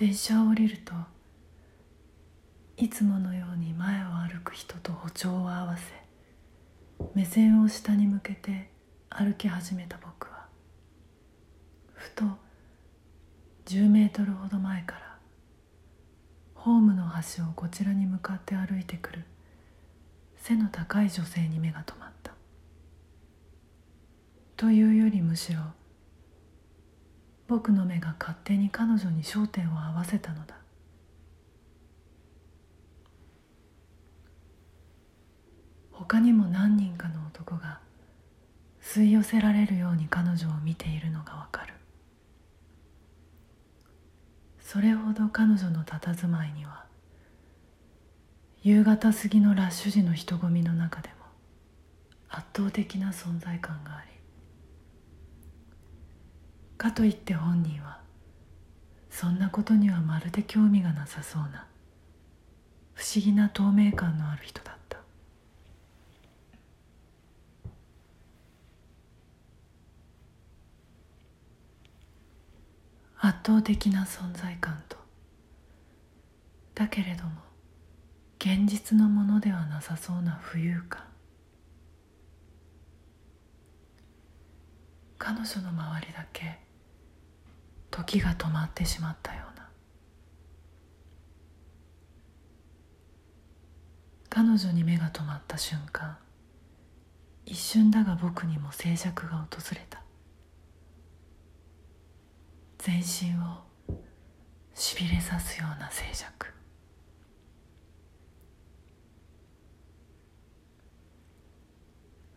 [0.00, 0.94] 電車を降りると
[2.78, 5.92] いつものように前を歩く人と歩調を合わせ
[7.14, 8.70] 目線を下に向けて
[9.10, 10.46] 歩き始めた僕は
[11.92, 12.24] ふと
[13.66, 15.18] 10メートルほど前から
[16.54, 19.24] ホームの端をこちらに向かって歩いてくる
[20.38, 22.32] 背の高い女性に目が留まった。
[24.56, 25.60] というよりむしろ
[27.50, 30.54] 僕の目が勝手に彼女に焦点を合わせたのだ。
[35.90, 37.80] 他にも何人かの男が
[38.80, 41.74] 吸い寄せられるように彼女を見ているのがわかる。
[44.60, 46.84] それほど彼女の佇まいには
[48.62, 51.14] 夕方過ぎのラッシュ時の人混みの中でも
[52.28, 54.19] 圧倒的な存在感があり
[56.80, 58.00] かといって本人は
[59.10, 61.66] そんなことにはまるで興味がなさそうな
[62.94, 64.98] 不思議な透明感のある人だった。
[73.18, 74.96] 圧倒的な存在感と
[76.74, 77.30] だけれども
[78.38, 81.04] 現実のものではなさそうな浮遊感。
[85.18, 86.69] 彼女の周りだけ
[87.90, 89.68] 時が止まってしまったような。
[94.28, 96.16] 彼女に目が止まった瞬間
[97.50, 100.00] 一瞬だが僕にも静寂が訪れた。
[102.78, 103.64] 全身を
[104.74, 106.46] しびれさすような静寂。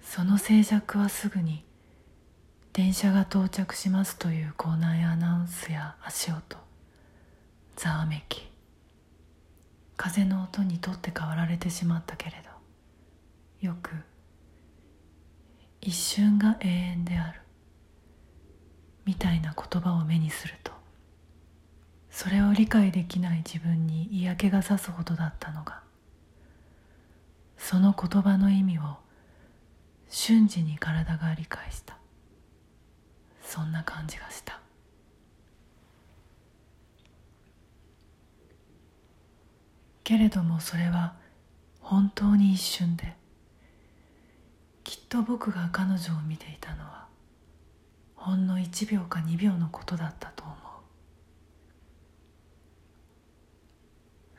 [0.00, 1.64] その静寂はすぐに
[2.72, 6.56] 電車が到着しますという校内アナウンスや足音。
[7.76, 8.50] ざわめき。
[9.96, 13.66] 風の音にとって変わられてしまったけれど。
[13.66, 13.90] よく
[15.80, 17.42] 一瞬が永遠である。
[19.04, 20.72] みたいな言葉を目にすると
[22.10, 25.80] それを理解できない自分に嫌気がさすほどだったのが
[27.56, 28.82] その言葉の意味を
[30.08, 32.01] 瞬時に体が理解した。
[33.52, 34.58] そんな感じがした。
[40.02, 41.16] けれどもそれは
[41.82, 43.14] 本当に一瞬で
[44.84, 47.08] きっと僕が彼女を見ていたのは
[48.16, 50.56] ほんの1秒か2秒のことだったと思う。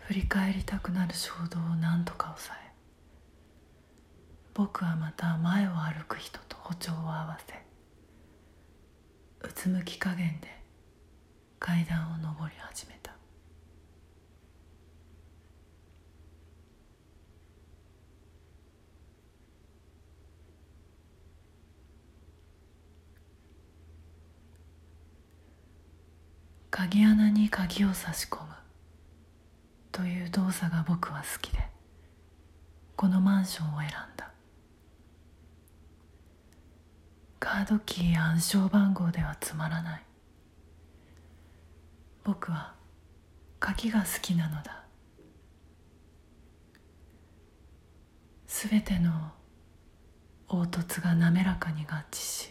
[0.08, 2.74] 振り返りたくなる衝動を何とか抑え
[4.56, 7.63] 僕はまた前を歩く人と歩調を合わせ
[9.64, 10.50] つむき加減で
[11.58, 13.16] 階段を上り始めた。
[26.70, 28.50] 鍵穴に鍵を差し込む。
[29.94, 31.60] という動作が僕は好きで
[32.98, 34.33] このマンションを選んだ。
[37.44, 40.04] カードキー暗証番号ではつまらない。
[42.24, 42.74] 僕は
[43.60, 44.86] 鍵が好きなのだ。
[48.48, 49.12] すべての
[50.48, 52.50] 凹凸が滑らかに合致し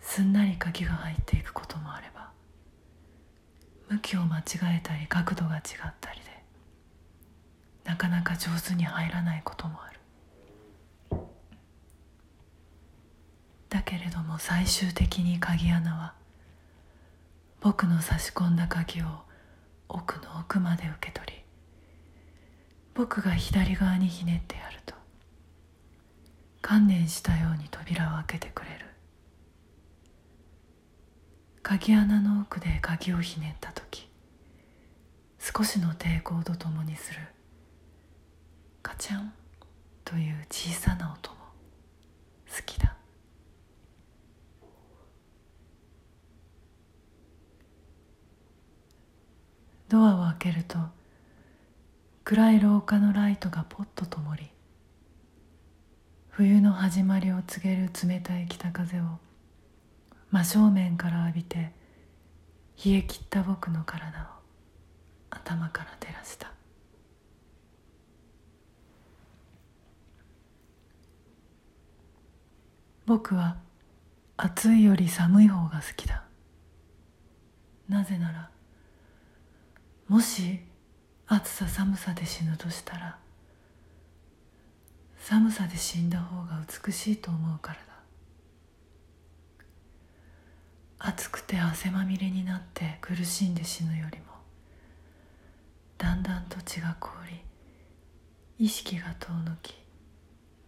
[0.00, 2.30] すんなり鍵が入っていくこともあれば
[3.88, 4.42] 向きを間違
[4.76, 6.26] えたり角度が違ったりで
[7.84, 9.98] なかなか上手に入らないこともある
[13.68, 16.12] だけれども最終的に鍵穴は
[17.62, 19.06] 僕の差し込んだ鍵を
[19.88, 21.32] 奥の奥まで受け取り
[22.92, 24.94] 僕が左側にひねってやると
[26.60, 28.84] 観念したように扉を開けてくれる。
[31.62, 34.10] 鍵穴の奥で鍵をひねった時
[35.38, 37.20] 少しの抵抗とともにする
[38.82, 39.32] カチャン
[40.04, 41.36] という小さな音も
[42.54, 42.87] 好きだ。
[49.88, 50.78] ドアを開けると
[52.24, 54.50] 暗い廊下のライトがポッと灯り
[56.28, 59.02] 冬の始まりを告げる冷たい北風を
[60.30, 61.72] 真正面から浴びて
[62.84, 64.24] 冷え切った僕の体を
[65.30, 66.52] 頭から照らした。
[73.06, 73.56] 僕は
[74.36, 76.24] 暑いより寒い方が好きだ。
[77.88, 78.50] なぜなら
[80.08, 80.60] もし
[81.26, 83.18] 暑さ寒さで死ぬとしたら
[85.18, 87.88] 寒さで死んだ方が美しいと思うからだ。
[91.00, 94.24] 暑くて汗まみれになって苦しんで死ぬよりも
[95.98, 97.10] だんだんと血が凍
[98.58, 99.74] り意識が遠のき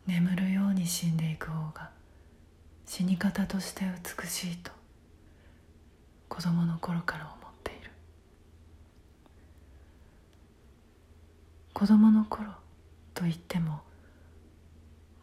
[0.06, 1.90] 眠るように死んでいく方が
[2.86, 3.84] 死に方として
[4.20, 4.70] 美しいと
[6.28, 7.90] 子供の頃から思っている
[11.80, 12.50] 子供の頃
[13.14, 13.80] と言っても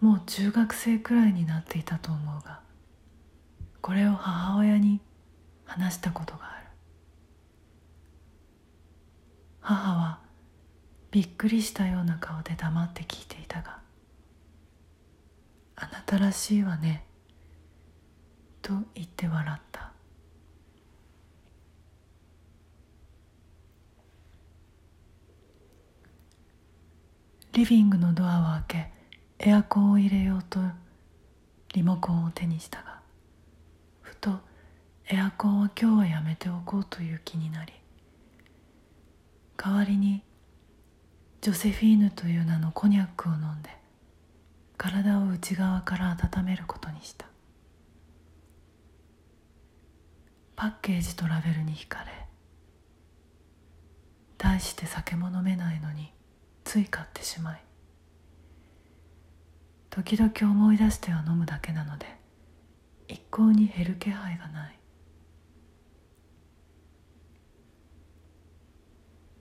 [0.01, 2.61] もう中学生くらいになっていたと思うが
[3.79, 4.99] これを母親に
[5.65, 6.67] 話したことがある。
[9.59, 10.19] 母は
[11.11, 13.77] びっくりしたような顔で黙って聞いていたが
[15.77, 17.05] 「あなたらしいわね」
[18.63, 19.86] と言って笑った。
[27.57, 28.85] リビングのドアを開
[29.39, 30.59] けエアコンを入れようと
[31.73, 32.99] リモコンを手にしたが
[34.01, 34.29] ふと
[35.09, 37.73] エアコンは今日はやめておこうという気になり
[39.57, 40.21] 代わりに
[41.41, 43.71] ジョセフィーヌという名のコニャックを飲んで
[44.77, 47.25] 体を内側から温めることにした。
[50.55, 52.11] パッケージとラベルに惹かれ
[54.37, 56.11] 大して酒も飲めないのに
[56.67, 57.61] つい買ってしまい
[59.89, 62.05] 時々思い出しては飲むだけなので
[63.07, 64.77] 一向に減る気配がない。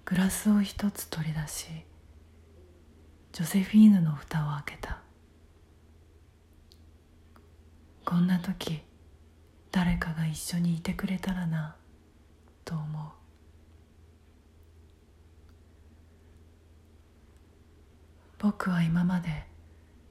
[0.04, 1.66] グラスを一つ取り出し
[3.32, 5.00] ジョセフィーヌの蓋を開けた。
[8.04, 8.82] こんな時
[9.72, 11.74] 誰かが一緒にいてくれたらな
[12.64, 13.16] と思う
[18.46, 19.42] 僕は今まで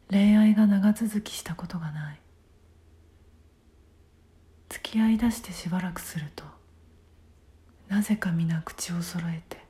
[0.10, 2.20] 恋愛が長続きしたことがない。
[4.68, 6.44] 付き合いだしてしばらくすると
[7.88, 9.64] なぜか皆口を揃えて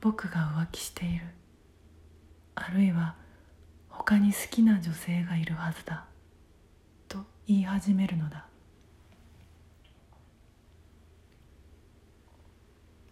[0.00, 1.26] 僕が浮気している。
[2.54, 3.14] あるいは
[3.90, 6.06] 他に好きな女性がいるはずだ。
[7.08, 8.46] と言い始めるのだ。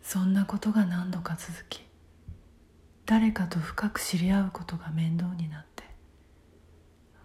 [0.01, 1.83] そんなことが何度か続き
[3.13, 5.85] 誰かと深く知り合うことが面倒になって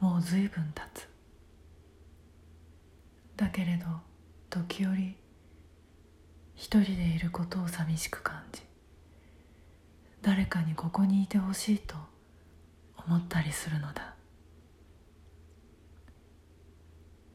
[0.01, 1.07] もう随分経つ。
[3.37, 3.85] だけれど
[4.49, 5.15] 時折
[6.55, 8.63] 一人でいることを寂しく感じ
[10.21, 11.95] 誰かにここにいてほしいと
[13.07, 14.13] 思ったりするのだ。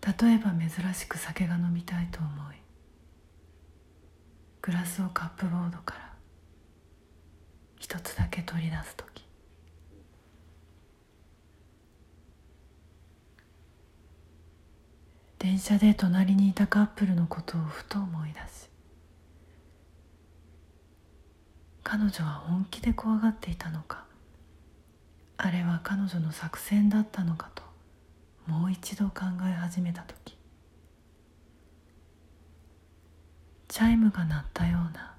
[0.02, 2.56] 例えば珍しく酒が飲みたいと思い
[4.60, 6.12] グラスをカップボードから
[7.82, 9.24] 一つだけ取り出す時。
[15.38, 18.68] 電車で隣にいたカップルのことをふと思い出し
[21.82, 24.04] 彼女は本気で怖がっていたのか
[25.38, 27.64] あれは彼女の作戦だったのかと
[28.46, 30.38] もう一度考え始めた時
[33.66, 35.11] チャイムが鳴ったような